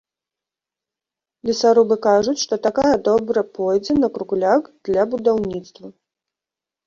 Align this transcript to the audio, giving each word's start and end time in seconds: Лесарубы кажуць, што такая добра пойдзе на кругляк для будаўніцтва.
Лесарубы 1.49 1.95
кажуць, 2.07 2.39
што 2.45 2.55
такая 2.67 2.93
добра 3.09 3.39
пойдзе 3.57 3.93
на 4.03 4.09
кругляк 4.15 4.63
для 4.89 5.03
будаўніцтва. 5.11 5.87